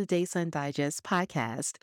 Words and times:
the 0.00 0.06
DASON 0.06 0.50
Digest 0.50 1.02
podcast. 1.02 1.76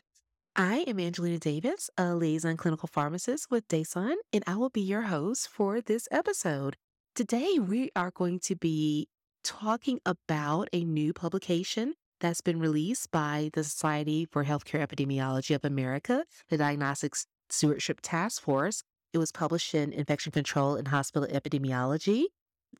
I 0.56 0.78
am 0.88 0.98
Angelina 0.98 1.38
Davis, 1.38 1.88
a 1.96 2.16
liaison 2.16 2.56
clinical 2.56 2.88
pharmacist 2.92 3.46
with 3.48 3.68
DASON, 3.68 4.14
and 4.32 4.42
I 4.44 4.56
will 4.56 4.70
be 4.70 4.80
your 4.80 5.02
host 5.02 5.48
for 5.48 5.80
this 5.80 6.08
episode. 6.10 6.74
Today, 7.14 7.60
we 7.60 7.90
are 7.94 8.10
going 8.10 8.40
to 8.40 8.56
be 8.56 9.06
talking 9.44 10.00
about 10.04 10.68
a 10.72 10.82
new 10.82 11.12
publication 11.12 11.94
that's 12.18 12.40
been 12.40 12.58
released 12.58 13.12
by 13.12 13.50
the 13.52 13.62
Society 13.62 14.26
for 14.28 14.44
Healthcare 14.44 14.84
Epidemiology 14.84 15.54
of 15.54 15.64
America, 15.64 16.24
the 16.48 16.56
Diagnostics 16.58 17.24
Stewardship 17.50 18.00
Task 18.02 18.42
Force. 18.42 18.82
It 19.12 19.18
was 19.18 19.30
published 19.30 19.76
in 19.76 19.92
Infection 19.92 20.32
Control 20.32 20.74
and 20.74 20.88
Hospital 20.88 21.28
Epidemiology, 21.28 22.24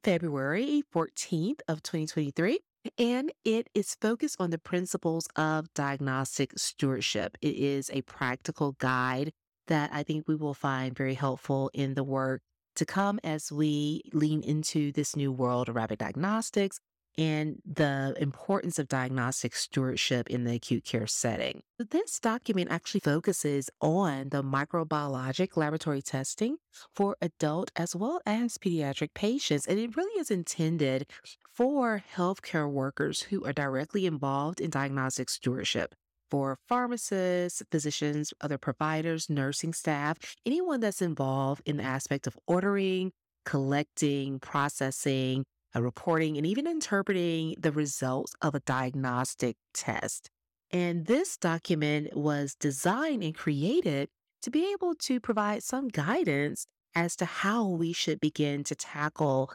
February 0.03 0.83
14th 0.93 1.61
of 1.69 1.81
2023 1.85 2.59
and 2.99 3.33
it 3.45 3.69
is 3.75 3.97
focused 4.01 4.37
on 4.41 4.51
the 4.51 4.59
principles 4.59 5.29
of 5.37 5.73
diagnostic 5.75 6.59
stewardship. 6.59 7.37
It 7.43 7.57
is 7.57 7.91
a 7.93 8.03
practical 8.03 8.73
guide 8.73 9.33
that 9.67 9.91
I 9.93 10.03
think 10.03 10.27
we 10.27 10.37
will 10.37 10.55
find 10.55 10.97
very 10.97 11.15
helpful 11.15 11.71
in 11.75 11.95
the 11.95 12.05
work 12.05 12.43
to 12.77 12.87
come 12.87 13.19
as 13.25 13.51
we 13.51 14.03
lean 14.13 14.43
into 14.43 14.93
this 14.93 15.17
new 15.17 15.33
world 15.33 15.69
of 15.69 15.77
rapid 15.77 15.99
diagnostics 15.99 16.79
and 17.19 17.57
the 17.67 18.15
importance 18.19 18.79
of 18.79 18.87
diagnostic 18.87 19.55
stewardship 19.57 20.31
in 20.31 20.45
the 20.45 20.55
acute 20.55 20.85
care 20.85 21.09
setting. 21.09 21.63
This 21.79 22.21
document 22.21 22.71
actually 22.71 23.01
focuses 23.01 23.69
on 23.81 24.29
the 24.29 24.43
microbiologic 24.43 25.57
laboratory 25.57 26.01
testing 26.01 26.59
for 26.95 27.17
adult 27.21 27.73
as 27.75 27.97
well 27.97 28.21
as 28.25 28.57
pediatric 28.57 29.15
patients, 29.15 29.67
and 29.67 29.81
it 29.81 29.97
really 29.97 30.21
is 30.21 30.31
intended 30.31 31.11
for 31.53 32.05
healthcare 32.15 32.71
workers 32.71 33.23
who 33.23 33.45
are 33.45 33.53
directly 33.53 34.07
involved 34.07 34.61
in 34.61 34.71
diagnostic 34.71 35.29
stewardship. 35.29 35.95
For 36.31 36.59
pharmacists, 36.69 37.63
physicians, 37.71 38.35
other 38.41 38.59
providers, 38.59 39.31
nursing 39.31 39.73
staff, 39.73 40.19
anyone 40.47 40.81
that's 40.81 41.03
involved 41.03 41.63
in 41.65 41.79
the 41.79 41.83
aspect 41.83 42.27
of 42.27 42.39
ordering, 42.47 43.13
collecting, 43.45 44.39
processing, 44.39 45.45
reporting, 45.75 46.37
and 46.37 46.47
even 46.47 46.67
interpreting 46.67 47.55
the 47.59 47.73
results 47.73 48.35
of 48.43 48.55
a 48.55 48.61
diagnostic 48.61 49.57
test. 49.75 50.31
And 50.71 51.07
this 51.07 51.37
document 51.37 52.17
was 52.17 52.55
designed 52.55 53.23
and 53.23 53.35
created 53.35 54.09
to 54.43 54.51
be 54.51 54.73
able 54.73 54.95
to 54.95 55.21
provide 55.21 55.63
some 55.63 55.89
guidance 55.89 56.67
as 56.95 57.17
to 57.17 57.25
how 57.25 57.67
we 57.67 57.93
should 57.93 58.21
begin 58.21 58.65
to 58.65 58.75
tackle 58.75 59.53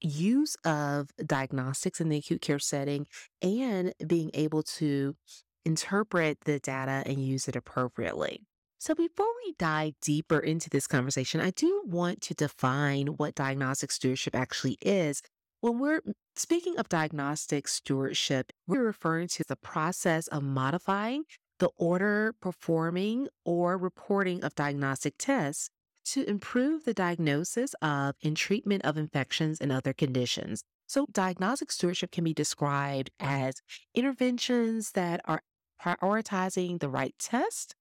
use 0.00 0.56
of 0.64 1.10
diagnostics 1.24 2.00
in 2.00 2.08
the 2.08 2.18
acute 2.18 2.42
care 2.42 2.58
setting 2.58 3.06
and 3.42 3.92
being 4.06 4.30
able 4.34 4.62
to 4.62 5.16
interpret 5.64 6.38
the 6.44 6.58
data 6.58 7.02
and 7.06 7.24
use 7.24 7.48
it 7.48 7.56
appropriately. 7.56 8.40
So, 8.78 8.94
before 8.94 9.30
we 9.44 9.54
dive 9.58 9.94
deeper 10.02 10.38
into 10.38 10.68
this 10.68 10.86
conversation, 10.86 11.40
I 11.40 11.50
do 11.50 11.84
want 11.86 12.20
to 12.22 12.34
define 12.34 13.06
what 13.06 13.34
diagnostic 13.34 13.90
stewardship 13.90 14.36
actually 14.36 14.76
is 14.82 15.22
when 15.64 15.78
we're 15.78 16.02
speaking 16.36 16.76
of 16.76 16.90
diagnostic 16.90 17.66
stewardship, 17.68 18.52
we're 18.66 18.84
referring 18.84 19.28
to 19.28 19.44
the 19.48 19.56
process 19.56 20.26
of 20.26 20.42
modifying 20.42 21.24
the 21.58 21.70
order, 21.78 22.34
performing, 22.38 23.28
or 23.46 23.78
reporting 23.78 24.44
of 24.44 24.54
diagnostic 24.54 25.14
tests 25.18 25.70
to 26.04 26.28
improve 26.28 26.84
the 26.84 26.92
diagnosis 26.92 27.74
of 27.80 28.14
and 28.22 28.36
treatment 28.36 28.84
of 28.84 28.98
infections 28.98 29.58
and 29.58 29.72
other 29.72 29.94
conditions. 29.94 30.64
So, 30.86 31.06
diagnostic 31.10 31.72
stewardship 31.72 32.10
can 32.10 32.24
be 32.24 32.34
described 32.34 33.08
as 33.18 33.54
interventions 33.94 34.90
that 34.90 35.22
are 35.24 35.40
prioritizing 35.82 36.80
the 36.80 36.90
right 36.90 37.14
test 37.18 37.74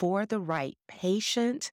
for 0.00 0.26
the 0.26 0.40
right 0.40 0.76
patient 0.88 1.70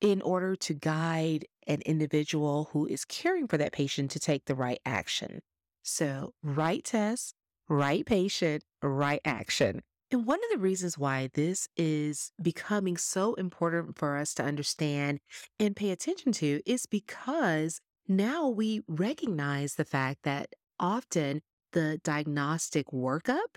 in 0.00 0.20
order 0.20 0.56
to 0.56 0.74
guide 0.74 1.44
an 1.66 1.80
individual 1.86 2.70
who 2.72 2.86
is 2.86 3.04
caring 3.04 3.46
for 3.46 3.56
that 3.56 3.72
patient 3.72 4.10
to 4.12 4.20
take 4.20 4.44
the 4.46 4.54
right 4.54 4.80
action. 4.84 5.40
So, 5.82 6.34
right 6.42 6.84
test, 6.84 7.34
right 7.68 8.04
patient, 8.04 8.64
right 8.82 9.20
action. 9.24 9.82
And 10.10 10.26
one 10.26 10.40
of 10.44 10.50
the 10.52 10.58
reasons 10.58 10.98
why 10.98 11.30
this 11.32 11.68
is 11.76 12.32
becoming 12.40 12.98
so 12.98 13.32
important 13.34 13.96
for 13.96 14.18
us 14.18 14.34
to 14.34 14.44
understand 14.44 15.20
and 15.58 15.74
pay 15.74 15.90
attention 15.90 16.32
to 16.32 16.60
is 16.66 16.84
because 16.84 17.80
now 18.06 18.48
we 18.48 18.82
recognize 18.86 19.76
the 19.76 19.86
fact 19.86 20.24
that 20.24 20.52
often 20.78 21.40
the 21.72 21.98
diagnostic 22.04 22.88
workup 22.88 23.56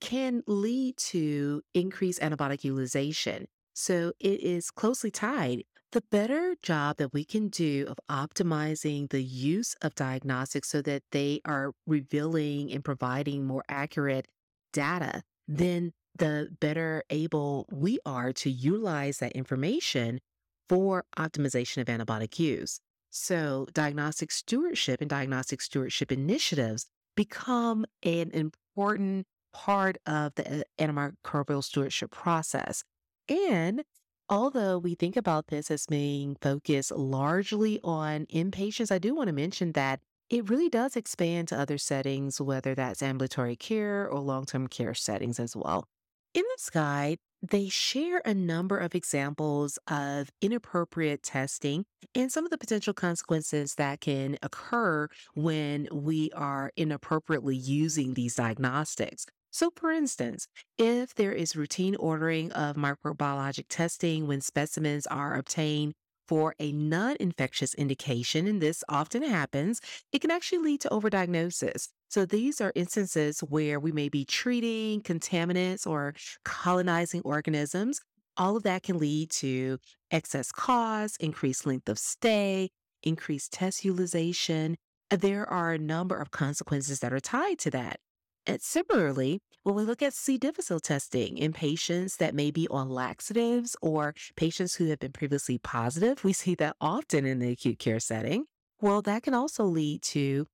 can 0.00 0.42
lead 0.46 0.96
to 0.96 1.62
increased 1.74 2.20
antibiotic 2.20 2.64
utilization. 2.64 3.46
So 3.74 4.12
it 4.18 4.40
is 4.40 4.70
closely 4.70 5.10
tied 5.10 5.64
the 5.92 6.02
better 6.10 6.54
job 6.62 6.98
that 6.98 7.12
we 7.12 7.24
can 7.24 7.48
do 7.48 7.86
of 7.88 7.98
optimizing 8.08 9.10
the 9.10 9.22
use 9.22 9.74
of 9.82 9.94
diagnostics 9.94 10.68
so 10.68 10.82
that 10.82 11.02
they 11.10 11.40
are 11.44 11.72
revealing 11.86 12.72
and 12.72 12.84
providing 12.84 13.46
more 13.46 13.64
accurate 13.68 14.26
data, 14.72 15.22
then 15.48 15.92
the 16.16 16.48
better 16.60 17.02
able 17.10 17.66
we 17.72 17.98
are 18.06 18.32
to 18.32 18.50
utilize 18.50 19.18
that 19.18 19.32
information 19.32 20.20
for 20.68 21.04
optimization 21.18 21.78
of 21.78 21.86
antibiotic 21.88 22.38
use. 22.38 22.80
So, 23.10 23.66
diagnostic 23.72 24.30
stewardship 24.30 25.00
and 25.00 25.10
diagnostic 25.10 25.60
stewardship 25.60 26.12
initiatives 26.12 26.86
become 27.16 27.84
an 28.04 28.30
important 28.30 29.26
part 29.52 29.96
of 30.06 30.32
the 30.36 30.60
uh, 30.60 30.62
antimicrobial 30.78 31.64
stewardship 31.64 32.12
process. 32.12 32.84
And 33.28 33.82
Although 34.30 34.78
we 34.78 34.94
think 34.94 35.16
about 35.16 35.48
this 35.48 35.70
as 35.70 35.86
being 35.86 36.36
focused 36.40 36.92
largely 36.92 37.80
on 37.82 38.26
inpatients, 38.26 38.92
I 38.92 38.98
do 38.98 39.14
want 39.14 39.26
to 39.28 39.32
mention 39.32 39.72
that 39.72 40.00
it 40.30 40.48
really 40.48 40.68
does 40.68 40.94
expand 40.96 41.48
to 41.48 41.58
other 41.58 41.78
settings, 41.78 42.40
whether 42.40 42.74
that's 42.74 43.02
ambulatory 43.02 43.56
care 43.56 44.08
or 44.08 44.20
long 44.20 44.44
term 44.46 44.68
care 44.68 44.94
settings 44.94 45.40
as 45.40 45.56
well. 45.56 45.88
In 46.32 46.44
this 46.54 46.70
guide, 46.70 47.18
they 47.42 47.68
share 47.68 48.22
a 48.24 48.32
number 48.34 48.78
of 48.78 48.94
examples 48.94 49.78
of 49.88 50.30
inappropriate 50.40 51.22
testing 51.24 51.84
and 52.14 52.30
some 52.30 52.44
of 52.44 52.50
the 52.52 52.58
potential 52.58 52.94
consequences 52.94 53.74
that 53.76 54.00
can 54.00 54.38
occur 54.42 55.08
when 55.34 55.88
we 55.90 56.30
are 56.32 56.70
inappropriately 56.76 57.56
using 57.56 58.14
these 58.14 58.36
diagnostics. 58.36 59.26
So, 59.50 59.70
for 59.74 59.90
instance, 59.90 60.46
if 60.78 61.14
there 61.14 61.32
is 61.32 61.56
routine 61.56 61.96
ordering 61.96 62.52
of 62.52 62.76
microbiologic 62.76 63.66
testing 63.68 64.26
when 64.26 64.40
specimens 64.40 65.06
are 65.08 65.36
obtained 65.36 65.94
for 66.28 66.54
a 66.60 66.70
non 66.70 67.16
infectious 67.18 67.74
indication, 67.74 68.46
and 68.46 68.62
this 68.62 68.84
often 68.88 69.24
happens, 69.24 69.80
it 70.12 70.20
can 70.20 70.30
actually 70.30 70.58
lead 70.58 70.80
to 70.82 70.88
overdiagnosis. 70.90 71.88
So, 72.08 72.24
these 72.24 72.60
are 72.60 72.72
instances 72.76 73.40
where 73.40 73.80
we 73.80 73.90
may 73.90 74.08
be 74.08 74.24
treating 74.24 75.02
contaminants 75.02 75.84
or 75.86 76.14
colonizing 76.44 77.22
organisms. 77.24 78.00
All 78.36 78.56
of 78.56 78.62
that 78.62 78.84
can 78.84 78.98
lead 78.98 79.30
to 79.32 79.78
excess 80.12 80.52
costs, 80.52 81.16
increased 81.16 81.66
length 81.66 81.88
of 81.88 81.98
stay, 81.98 82.70
increased 83.02 83.52
test 83.52 83.84
utilization. 83.84 84.76
There 85.10 85.48
are 85.50 85.72
a 85.72 85.78
number 85.78 86.16
of 86.16 86.30
consequences 86.30 87.00
that 87.00 87.12
are 87.12 87.20
tied 87.20 87.58
to 87.60 87.70
that. 87.72 87.98
And 88.46 88.60
similarly, 88.62 89.40
when 89.62 89.74
we 89.74 89.82
look 89.82 90.02
at 90.02 90.14
C. 90.14 90.38
difficile 90.38 90.80
testing 90.80 91.36
in 91.36 91.52
patients 91.52 92.16
that 92.16 92.34
may 92.34 92.50
be 92.50 92.66
on 92.68 92.88
laxatives 92.88 93.76
or 93.82 94.14
patients 94.36 94.76
who 94.76 94.86
have 94.86 94.98
been 94.98 95.12
previously 95.12 95.58
positive, 95.58 96.24
we 96.24 96.32
see 96.32 96.54
that 96.56 96.76
often 96.80 97.26
in 97.26 97.38
the 97.38 97.52
acute 97.52 97.78
care 97.78 98.00
setting. 98.00 98.46
Well, 98.80 99.02
that 99.02 99.22
can 99.22 99.34
also 99.34 99.64
lead 99.64 100.02
to 100.02 100.46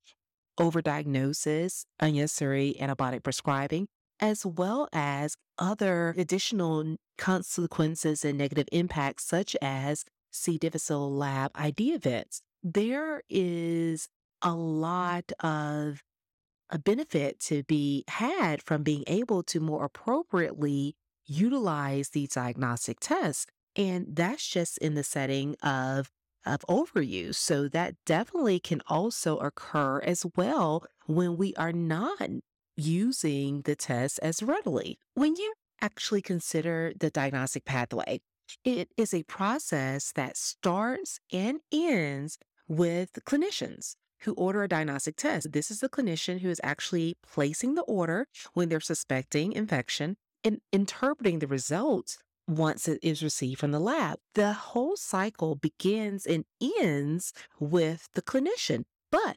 overdiagnosis, 0.59 1.85
unnecessary 2.01 2.75
antibiotic 2.81 3.23
prescribing, 3.23 3.87
as 4.19 4.45
well 4.45 4.89
as 4.93 5.37
other 5.59 6.15
additional 6.19 6.97
consequences 7.19 8.25
and 8.25 8.37
negative 8.37 8.67
impacts, 8.73 9.25
such 9.25 9.55
as 9.63 10.05
C. 10.33 10.59
difficile 10.59 11.13
lab 11.13 11.53
ID 11.55 11.93
events. 11.93 12.41
There 12.63 13.23
is 13.31 14.09
a 14.43 14.55
lot 14.55 15.31
of 15.41 16.03
a 16.71 16.79
benefit 16.79 17.41
to 17.41 17.63
be 17.65 18.05
had 18.09 18.63
from 18.63 18.83
being 18.83 19.05
able 19.07 19.43
to 19.45 19.61
more 19.61 19.85
appropriately 19.85 20.97
utilize 21.27 22.11
these 22.11 22.31
diagnostic 22.31 23.01
tests. 23.01 23.47
And 23.75 24.07
that's 24.17 24.47
just 24.47 24.79
in 24.79 24.95
the 24.95 25.05
setting 25.05 25.57
of 25.63 26.11
of 26.45 26.61
overuse. 26.69 27.35
So 27.35 27.69
that 27.69 27.97
definitely 28.07 28.61
can 28.61 28.81
also 28.87 29.37
occur 29.39 29.99
as 29.99 30.25
well 30.37 30.85
when 31.07 31.37
we 31.37 31.53
are 31.57 31.73
not 31.73 32.31
using 32.77 33.63
the 33.63 33.75
test 33.75 34.21
as 34.23 34.43
readily. 34.43 34.99
When 35.15 35.35
you 35.35 35.55
actually 35.81 36.23
consider 36.23 36.93
the 36.99 37.11
diagnostic 37.11 37.65
pathway, 37.65 38.21
it 38.65 38.93
is 38.97 39.13
a 39.13 39.25
process 39.25 40.13
that 40.13 40.37
starts 40.37 41.19
and 41.33 41.59
ends 41.73 42.39
with 42.69 43.19
clinicians 43.27 43.97
who 44.27 44.35
order 44.35 44.63
a 44.63 44.69
diagnostic 44.69 45.17
test. 45.17 45.53
This 45.53 45.71
is 45.71 45.81
the 45.81 45.89
clinician 45.89 46.41
who 46.41 46.51
is 46.51 46.61
actually 46.63 47.17
placing 47.23 47.77
the 47.77 47.83
order 47.83 48.27
when 48.53 48.69
they're 48.69 48.81
suspecting 48.81 49.53
infection 49.53 50.17
and 50.45 50.61
interpreting 50.73 51.39
the 51.39 51.47
results 51.47 52.19
once 52.49 52.87
it 52.89 52.99
is 53.03 53.23
received 53.23 53.61
from 53.61 53.71
the 53.71 53.81
lab. 53.81 54.19
The 54.35 54.53
whole 54.53 54.97
cycle 54.97 55.55
begins 55.55 56.27
and 56.27 56.45
ends 56.81 57.33
with 57.59 58.09
the 58.15 58.23
clinician, 58.23 58.83
but 59.11 59.37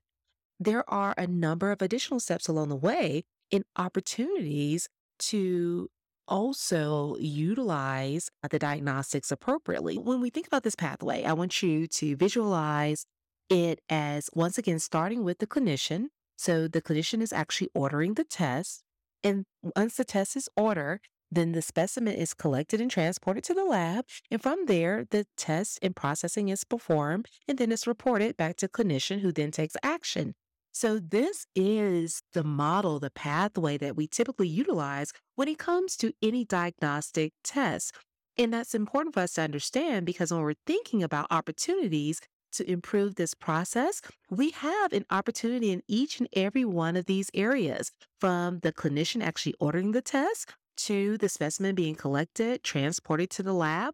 there 0.60 0.88
are 0.90 1.14
a 1.18 1.28
number 1.28 1.72
of 1.72 1.82
additional 1.82 2.20
steps 2.20 2.48
along 2.48 2.70
the 2.70 2.76
way 2.76 3.24
and 3.52 3.64
opportunities 3.78 4.90
to 5.20 5.90
also 6.28 7.16
utilize 7.20 8.30
the 8.50 8.60
diagnostics 8.60 9.32
appropriately. 9.32 9.98
When 9.98 10.22
we 10.22 10.30
think 10.30 10.48
about 10.48 10.64
this 10.64 10.76
pathway, 10.76 11.24
I 11.24 11.34
want 11.34 11.62
you 11.62 11.88
to 11.88 12.16
visualize 12.16 13.06
it 13.50 13.80
as 13.90 14.30
once 14.34 14.58
again 14.58 14.80
starting 14.80 15.24
with 15.24 15.40
the 15.40 15.48
clinician. 15.48 16.08
So 16.38 16.68
the 16.68 16.82
clinician 16.82 17.22
is 17.22 17.34
actually 17.34 17.70
ordering 17.74 18.14
the 18.14 18.24
test. 18.24 18.84
And 19.24 19.46
once 19.76 19.98
the 19.98 20.06
test 20.06 20.36
is 20.36 20.48
ordered, 20.56 21.02
then 21.32 21.52
the 21.52 21.62
specimen 21.62 22.16
is 22.16 22.34
collected 22.34 22.82
and 22.82 22.90
transported 22.90 23.44
to 23.46 23.54
the 23.54 23.66
lab. 23.66 24.06
And 24.32 24.42
from 24.42 24.66
there, 24.66 25.06
the 25.10 25.26
test 25.38 25.80
and 25.82 25.96
processing 25.96 26.50
is 26.50 26.64
performed. 26.64 27.28
And 27.48 27.58
then 27.58 27.72
it's 27.72 27.86
reported 27.86 28.38
back 28.38 28.56
to 28.58 28.68
clinician 28.68 29.20
who 29.20 29.32
then 29.32 29.52
takes 29.52 29.76
action. 29.84 30.34
So, 30.72 31.00
this 31.00 31.46
is 31.56 32.22
the 32.34 32.44
model, 32.44 33.00
the 33.00 33.10
pathway 33.10 33.78
that 33.80 33.96
we 33.96 34.08
typically 34.08 34.48
utilize 34.48 35.12
when 35.36 35.48
it 35.48 35.58
comes 35.58 35.98
to 35.98 36.14
any 36.22 36.46
diagnostic 36.46 37.34
test. 37.44 37.94
And 38.38 38.54
that's 38.54 38.76
important 38.76 39.14
for 39.14 39.22
us 39.22 39.34
to 39.34 39.42
understand 39.42 40.06
because 40.06 40.32
when 40.32 40.42
we're 40.42 40.54
thinking 40.66 41.04
about 41.04 41.28
opportunities 41.32 42.22
to 42.54 42.70
improve 42.70 43.16
this 43.16 43.34
process, 43.34 44.02
we 44.30 44.52
have 44.52 44.94
an 44.94 45.06
opportunity 45.10 45.72
in 45.72 45.84
each 45.88 46.20
and 46.20 46.30
every 46.34 46.66
one 46.66 46.96
of 46.96 47.06
these 47.06 47.30
areas 47.34 47.92
from 48.20 48.60
the 48.60 48.72
clinician 48.72 49.24
actually 49.24 49.56
ordering 49.60 49.92
the 49.92 50.02
test 50.02 50.50
to 50.78 51.18
the 51.18 51.30
specimen 51.30 51.76
being 51.76 51.96
collected, 51.96 52.64
transported 52.64 53.30
to 53.30 53.44
the 53.44 53.54
lab, 53.54 53.94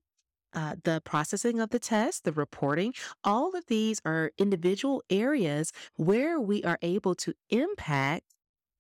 uh, 0.54 0.76
the 0.84 1.02
processing 1.04 1.60
of 1.60 1.70
the 1.72 1.80
test, 1.80 2.24
the 2.24 2.32
reporting, 2.32 2.94
all 3.24 3.56
of 3.56 3.66
these 3.68 4.00
are 4.06 4.32
individual 4.38 5.04
areas 5.10 5.72
where 5.98 6.40
we 6.40 6.64
are 6.64 6.80
able 6.82 7.14
to 7.16 7.34
impact 7.50 8.24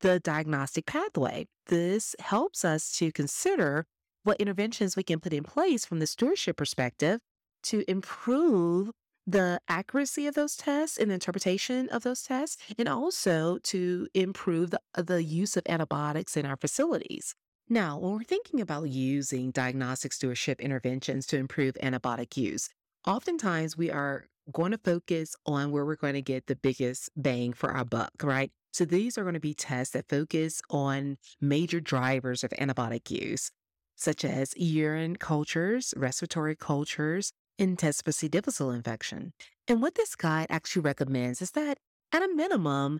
the 0.01 0.19
diagnostic 0.19 0.86
pathway. 0.86 1.48
This 1.68 2.16
helps 2.19 2.63
us 2.63 2.92
to 2.98 3.12
consider 3.12 3.86
what 4.24 4.39
interventions 4.39 4.95
we 4.95 5.04
can 5.04 5.19
put 5.19 5.33
in 5.33 5.44
place 5.44 5.86
from 5.86 6.00
the 6.00 6.07
stewardship 6.07 6.57
perspective 6.57 7.19
to 7.63 7.83
improve 7.89 8.92
the 9.27 9.60
accuracy 9.68 10.27
of 10.27 10.36
those 10.36 10.56
tests 10.56 10.98
and 10.98 11.12
interpretation 11.12 11.89
of 11.89 12.04
those 12.04 12.24
tests, 12.24 12.57
and 12.77 12.88
also 12.88 13.57
to 13.63 14.07
improve 14.13 14.72
the, 14.72 14.81
uh, 14.95 15.01
the 15.01 15.24
use 15.24 15.57
of 15.57 15.63
antibiotics 15.68 16.38
in 16.38 16.45
our 16.45 16.57
facilities. 16.57 17.36
Now, 17.68 17.98
when 17.98 18.13
we're 18.13 18.24
thinking 18.24 18.62
about 18.62 18.89
using 18.89 19.50
diagnostic 19.50 20.13
stewardship 20.13 20.62
interventions 20.62 21.25
to 21.27 21.38
improve 21.38 21.75
antibiotic 21.81 22.38
use, 22.38 22.69
oftentimes 23.07 23.75
we 23.75 23.89
are 23.89 24.27
going 24.51 24.72
to 24.72 24.77
focus 24.77 25.36
on 25.48 25.71
where 25.71 25.86
we're 25.86 25.95
going 25.95 26.13
to 26.13 26.21
get 26.21 26.45
the 26.45 26.56
biggest 26.56 27.10
bang 27.16 27.54
for 27.54 27.71
our 27.71 27.83
buck, 27.83 28.12
right? 28.21 28.51
So 28.71 28.86
these 28.86 29.18
are 29.18 29.24
going 29.24 29.33
to 29.33 29.39
be 29.39 29.56
tests 29.56 29.94
that 29.94 30.10
focus 30.10 30.62
on 30.69 31.18
major 31.42 31.80
drivers 31.80 32.44
of 32.44 32.51
antibiotic 32.51 33.10
use, 33.10 33.50
such 33.95 34.24
as 34.24 34.54
urine 34.57 35.16
cultures, 35.16 35.94
respiratory 35.98 36.56
cultures, 36.56 37.31
and 37.57 37.78
tests 37.78 38.04
C. 38.18 38.28
difficile 38.28 38.72
infection. 38.72 39.34
And 39.68 39.81
what 39.81 39.96
this 39.96 40.16
guide 40.16 40.48
actually 40.50 40.84
recommends 40.84 41.42
is 41.42 41.52
that 41.52 41.78
at 42.12 42.24
a 42.24 42.28
minimum, 42.28 43.00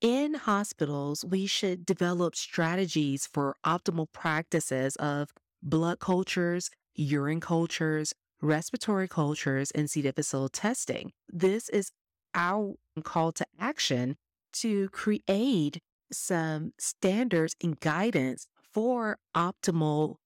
in 0.00 0.34
hospitals, 0.34 1.24
we 1.24 1.46
should 1.46 1.86
develop 1.86 2.34
strategies 2.34 3.28
for 3.32 3.56
optimal 3.64 4.06
practices 4.12 4.96
of 4.96 5.30
blood 5.62 6.00
cultures, 6.00 6.70
urine 6.96 7.40
cultures, 7.40 8.12
respiratory 8.40 9.06
cultures, 9.06 9.70
and 9.70 9.88
C. 9.88 10.02
difficile 10.02 10.48
testing. 10.48 11.12
This 11.28 11.68
is 11.68 11.92
our 12.34 12.74
call 13.04 13.30
to 13.32 13.46
action 13.60 14.16
to 14.54 14.88
create 14.88 15.78
some 16.10 16.72
standards 16.78 17.54
and 17.62 17.78
guidance 17.78 18.46
for 18.72 19.18
optimal 19.36 20.16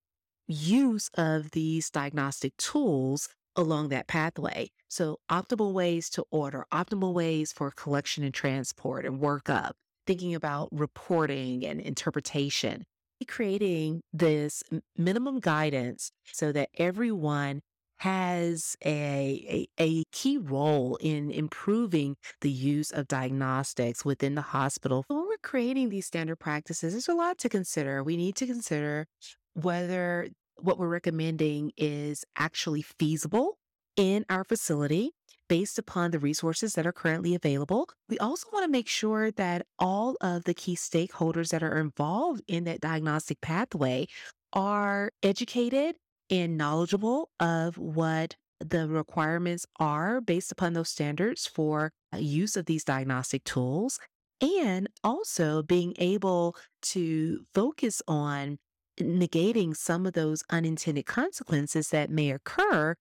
use 0.49 1.11
of 1.15 1.51
these 1.51 1.91
diagnostic 1.91 2.57
tools 2.57 3.29
along 3.57 3.89
that 3.89 4.07
pathway. 4.07 4.71
So, 4.89 5.19
optimal 5.31 5.73
ways 5.73 6.09
to 6.11 6.25
order, 6.31 6.67
optimal 6.73 7.13
ways 7.13 7.53
for 7.53 7.71
collection 7.71 8.23
and 8.23 8.35
transport 8.35 9.05
and 9.05 9.21
workup, 9.21 9.73
thinking 10.07 10.35
about 10.35 10.69
reporting 10.71 11.67
and 11.67 11.81
interpretation, 11.81 12.85
creating 13.27 14.03
this 14.13 14.63
minimum 14.97 15.41
guidance 15.41 16.13
so 16.25 16.53
that 16.53 16.69
everyone 16.79 17.63
has 17.99 18.77
a, 18.85 19.67
a, 19.81 19.83
a, 19.83 20.05
key 20.13 20.37
role 20.37 20.97
in 21.01 21.31
improving 21.31 22.15
the 22.43 22.51
use 22.51 22.91
of 22.91 23.09
diagnostics 23.09 24.05
within 24.05 24.35
the 24.35 24.43
hospital. 24.43 25.05
When 25.09 25.21
we're 25.21 25.39
creating 25.43 25.89
these 25.89 26.07
standard 26.07 26.37
practices, 26.37 26.93
there's 26.93 27.09
a 27.09 27.15
lot 27.15 27.39
to 27.39 27.49
consider. 27.49 28.05
We 28.05 28.19
need 28.19 28.37
to 28.37 28.47
consider 28.47 29.07
whether 29.55 30.29
what 30.61 30.79
we're 30.79 30.89
recommending 30.89 31.73
is 31.77 32.25
actually 32.37 32.83
feasible 32.83 33.59
in 33.97 34.25
our 34.29 34.45
facility 34.45 35.13
based 35.49 35.79
upon 35.79 36.11
the 36.11 36.19
resources 36.19 36.75
that 36.75 36.87
are 36.87 36.93
currently 36.93 37.35
available. 37.35 37.89
We 38.09 38.19
also 38.19 38.49
want 38.53 38.65
to 38.65 38.71
make 38.71 38.89
sure 38.89 39.31
that 39.33 39.67
all 39.79 40.17
of 40.21 40.45
the 40.45 40.55
key 40.55 40.75
stakeholders 40.75 41.51
that 41.51 41.63
are 41.63 41.79
involved 41.79 42.43
in 42.49 42.65
that 42.65 42.81
diagnostic 42.81 43.41
pathway 43.41 44.09
are 44.53 45.13
educated 45.23 45.97
and 46.31 46.57
knowledgeable 46.57 47.31
of 47.39 47.79
what 47.79 48.35
the 48.59 48.89
requirements 48.89 49.67
are 49.79 50.21
based 50.21 50.51
upon 50.51 50.73
those 50.73 50.89
standards 50.89 51.47
for 51.47 51.93
uh, 52.13 52.17
use 52.17 52.57
of 52.57 52.67
these 52.67 52.85
diagnostic 52.85 53.45
tools 53.45 54.01
and 54.41 54.89
also 55.05 55.63
being 55.63 55.95
able 55.99 56.57
to 56.83 57.41
focus 57.55 58.03
on 58.09 58.59
negating 59.01 59.77
some 59.77 60.07
of 60.07 60.15
those 60.15 60.43
unintended 60.51 61.07
consequences 61.07 61.91
that 61.91 62.11
may 62.11 62.31
occur 62.31 62.95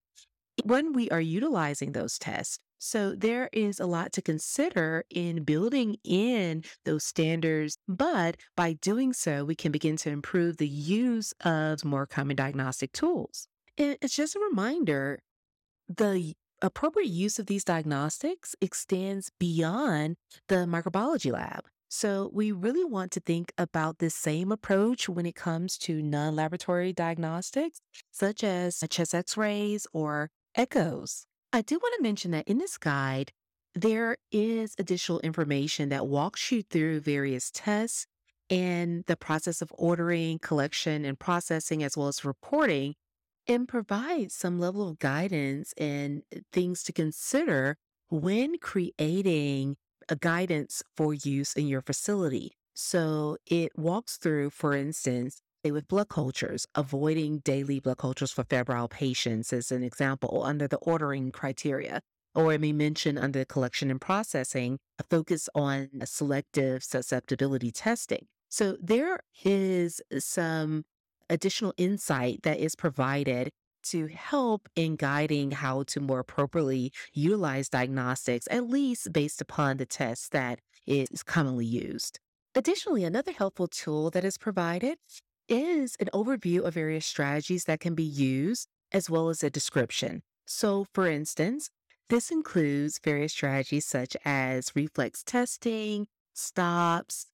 when 0.64 0.94
we 0.94 1.10
are 1.10 1.22
utilizing 1.22 1.92
those 1.92 2.18
tests. 2.18 2.60
So 2.78 3.16
there 3.16 3.50
is 3.52 3.80
a 3.80 3.86
lot 3.86 4.12
to 4.14 4.22
consider 4.22 5.06
in 5.10 5.44
building 5.44 5.96
in 6.04 6.64
those 6.84 7.04
standards, 7.04 7.78
but 7.88 8.38
by 8.56 8.74
doing 8.74 9.14
so, 9.14 9.44
we 9.44 9.56
can 9.56 9.72
begin 9.72 9.98
to 9.98 10.10
improve 10.10 10.58
the 10.58 10.68
use 10.68 11.34
of 11.44 11.84
more 11.84 12.06
common 12.06 12.36
diagnostic 12.36 12.92
tools. 12.92 13.48
And 13.78 13.98
it's 14.02 14.16
just 14.16 14.36
a 14.36 14.40
reminder 14.40 15.20
the 15.88 16.34
appropriate 16.62 17.10
use 17.10 17.40
of 17.40 17.48
these 17.48 17.64
diagnostics 17.64 18.56
extends 18.62 19.32
beyond 19.40 20.16
the 20.48 20.66
microbiology 20.66 21.32
lab. 21.32 21.66
So, 21.90 22.30
we 22.34 22.52
really 22.52 22.84
want 22.84 23.12
to 23.14 23.20
think 23.20 23.54
about 23.58 24.00
this 24.00 24.16
same 24.16 24.52
approach 24.52 25.08
when 25.08 25.26
it 25.26 25.36
comes 25.36 25.78
to 25.80 26.02
non 26.02 26.36
laboratory 26.36 26.92
diagnostics, 26.94 27.80
such 28.12 28.44
as 28.44 28.84
chest 28.90 29.14
x 29.16 29.38
rays 29.38 29.88
or 29.94 30.30
echoes. 30.56 31.26
I 31.54 31.62
do 31.62 31.76
want 31.78 31.96
to 31.98 32.04
mention 32.04 32.32
that 32.32 32.48
in 32.48 32.58
this 32.58 32.78
guide, 32.78 33.32
there 33.74 34.18
is 34.32 34.74
additional 34.78 35.20
information 35.20 35.90
that 35.90 36.08
walks 36.08 36.52
you 36.52 36.64
through 36.64 37.02
various 37.02 37.52
tests 37.52 38.08
and 38.50 39.04
the 39.06 39.16
process 39.18 39.62
of 39.62 39.72
ordering, 39.78 40.40
collection, 40.40 41.06
and 41.06 41.20
processing, 41.20 41.84
as 41.84 41.96
well 41.98 42.08
as 42.08 42.26
reporting, 42.26 42.96
and 43.48 43.68
provides 43.68 44.34
some 44.34 44.60
level 44.60 44.88
of 44.90 45.00
guidance 45.00 45.74
and 45.78 46.24
things 46.52 46.84
to 46.84 46.94
consider 46.94 47.78
when 48.10 48.58
creating 48.60 49.78
a 50.10 50.16
guidance 50.16 50.84
for 50.96 51.14
use 51.14 51.54
in 51.54 51.68
your 51.68 51.82
facility. 51.82 52.54
So 52.74 53.38
it 53.46 53.72
walks 53.78 54.18
through, 54.18 54.50
for 54.50 54.74
instance, 54.76 55.42
with 55.64 55.88
blood 55.88 56.10
cultures, 56.10 56.68
avoiding 56.76 57.40
daily 57.40 57.80
blood 57.80 57.98
cultures 57.98 58.32
for 58.32 58.44
febrile 58.44 58.88
patients 58.88 59.52
as 59.52 59.72
an 59.72 59.84
example 59.84 60.44
under 60.44 60.68
the 60.68 60.78
ordering 60.78 61.32
criteria. 61.32 62.02
Or 62.36 62.54
it 62.54 62.60
may 62.60 62.74
mention 62.74 63.18
under 63.18 63.46
collection 63.46 63.90
and 63.90 64.00
processing 64.00 64.78
a 65.00 65.04
focus 65.04 65.48
on 65.56 65.90
a 66.02 66.06
selective 66.06 66.84
susceptibility 66.84 67.72
testing. 67.72 68.28
So 68.50 68.78
there 68.82 69.22
is 69.44 70.02
some 70.20 70.84
additional 71.30 71.74
insight 71.78 72.44
that 72.44 72.60
is 72.60 72.76
provided 72.76 73.50
to 73.86 74.08
help 74.08 74.70
in 74.76 74.96
guiding 74.96 75.52
how 75.52 75.84
to 75.84 76.00
more 76.00 76.20
appropriately 76.20 76.92
utilize 77.14 77.70
diagnostics, 77.70 78.48
at 78.52 78.70
least 78.70 79.12
based 79.14 79.42
upon 79.42 79.78
the 79.78 79.86
test 79.86 80.32
that 80.32 80.60
is 80.86 81.24
commonly 81.24 81.66
used. 81.66 82.20
Additionally, 82.56 83.04
another 83.04 83.32
helpful 83.32 83.68
tool 83.68 84.10
that 84.12 84.24
is 84.24 84.38
provided 84.38 84.98
is 85.48 85.96
an 86.00 86.10
overview 86.14 86.64
of 86.66 86.74
various 86.74 87.06
strategies 87.06 87.66
that 87.66 87.80
can 87.80 87.96
be 87.96 88.04
used, 88.04 88.68
as 88.92 89.10
well 89.10 89.30
as 89.30 89.44
a 89.44 89.50
description. 89.50 90.22
So, 90.46 90.86
for 90.94 91.08
instance, 91.08 91.70
This 92.08 92.30
includes 92.30 93.00
various 93.04 93.32
strategies 93.34 93.86
such 93.86 94.16
as 94.24 94.72
reflex 94.76 95.24
testing, 95.24 96.06
stops, 96.34 97.26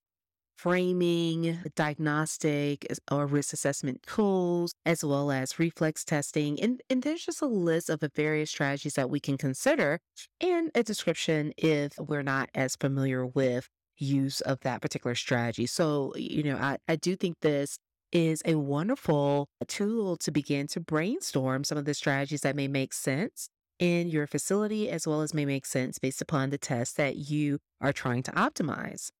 framing, 0.62 1.58
diagnostic 1.74 2.86
or 3.10 3.26
risk 3.26 3.52
assessment 3.52 4.00
tools, 4.06 4.72
as 4.86 5.04
well 5.04 5.32
as 5.32 5.58
reflex 5.58 6.04
testing. 6.04 6.60
And, 6.62 6.80
and 6.88 7.02
there's 7.02 7.26
just 7.26 7.42
a 7.42 7.46
list 7.46 7.90
of 7.90 7.98
the 7.98 8.12
various 8.14 8.50
strategies 8.50 8.94
that 8.94 9.10
we 9.10 9.18
can 9.18 9.36
consider 9.36 9.98
and 10.40 10.70
a 10.76 10.84
description 10.84 11.52
if 11.56 11.98
we're 11.98 12.22
not 12.22 12.48
as 12.54 12.76
familiar 12.76 13.26
with 13.26 13.68
use 13.98 14.40
of 14.42 14.60
that 14.60 14.80
particular 14.80 15.16
strategy. 15.16 15.66
So, 15.66 16.12
you 16.14 16.44
know, 16.44 16.56
I, 16.56 16.76
I 16.86 16.94
do 16.94 17.16
think 17.16 17.40
this 17.40 17.76
is 18.12 18.40
a 18.44 18.54
wonderful 18.54 19.48
tool 19.66 20.16
to 20.18 20.30
begin 20.30 20.68
to 20.68 20.80
brainstorm 20.80 21.64
some 21.64 21.76
of 21.76 21.86
the 21.86 21.94
strategies 21.94 22.42
that 22.42 22.54
may 22.54 22.68
make 22.68 22.92
sense 22.92 23.48
in 23.80 24.08
your 24.08 24.28
facility 24.28 24.88
as 24.88 25.08
well 25.08 25.22
as 25.22 25.34
may 25.34 25.44
make 25.44 25.66
sense 25.66 25.98
based 25.98 26.22
upon 26.22 26.50
the 26.50 26.58
test 26.58 26.96
that 26.98 27.16
you 27.16 27.58
are 27.80 27.92
trying 27.92 28.22
to 28.22 28.30
optimize. 28.32 29.10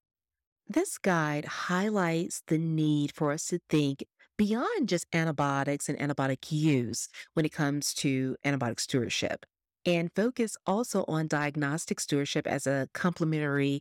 This 0.72 0.96
guide 0.98 1.44
highlights 1.44 2.42
the 2.46 2.58
need 2.58 3.12
for 3.14 3.32
us 3.32 3.46
to 3.48 3.58
think 3.68 4.04
beyond 4.38 4.88
just 4.88 5.06
antibiotics 5.12 5.88
and 5.88 5.98
antibiotic 5.98 6.50
use 6.50 7.08
when 7.34 7.44
it 7.44 7.52
comes 7.52 7.92
to 7.94 8.36
antibiotic 8.44 8.80
stewardship 8.80 9.44
and 9.84 10.10
focus 10.14 10.56
also 10.64 11.04
on 11.08 11.26
diagnostic 11.26 12.00
stewardship 12.00 12.46
as 12.46 12.66
a 12.66 12.88
complementary 12.94 13.80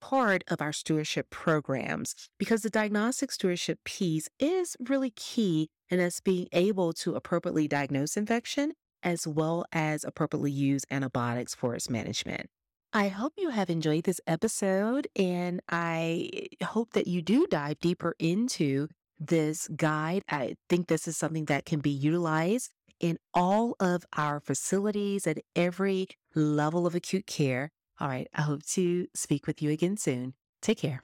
part 0.00 0.44
of 0.48 0.60
our 0.62 0.72
stewardship 0.72 1.30
programs 1.30 2.14
because 2.38 2.62
the 2.62 2.70
diagnostic 2.70 3.32
stewardship 3.32 3.80
piece 3.84 4.28
is 4.38 4.76
really 4.80 5.10
key 5.10 5.68
in 5.90 6.00
us 6.00 6.20
being 6.20 6.48
able 6.52 6.92
to 6.94 7.14
appropriately 7.16 7.68
diagnose 7.68 8.16
infection 8.16 8.72
as 9.02 9.26
well 9.26 9.64
as 9.72 10.04
appropriately 10.04 10.52
use 10.52 10.84
antibiotics 10.90 11.54
for 11.54 11.74
its 11.74 11.90
management. 11.90 12.48
I 12.94 13.08
hope 13.08 13.32
you 13.38 13.48
have 13.48 13.70
enjoyed 13.70 14.04
this 14.04 14.20
episode 14.26 15.08
and 15.16 15.62
I 15.70 16.28
hope 16.62 16.92
that 16.92 17.06
you 17.06 17.22
do 17.22 17.46
dive 17.46 17.78
deeper 17.80 18.14
into 18.18 18.88
this 19.18 19.66
guide. 19.68 20.22
I 20.28 20.56
think 20.68 20.88
this 20.88 21.08
is 21.08 21.16
something 21.16 21.46
that 21.46 21.64
can 21.64 21.80
be 21.80 21.90
utilized 21.90 22.70
in 23.00 23.18
all 23.32 23.76
of 23.80 24.04
our 24.16 24.40
facilities 24.40 25.26
at 25.26 25.38
every 25.56 26.08
level 26.34 26.86
of 26.86 26.94
acute 26.94 27.26
care. 27.26 27.70
All 27.98 28.08
right. 28.08 28.28
I 28.34 28.42
hope 28.42 28.62
to 28.74 29.06
speak 29.14 29.46
with 29.46 29.62
you 29.62 29.70
again 29.70 29.96
soon. 29.96 30.34
Take 30.60 30.78
care. 30.78 31.02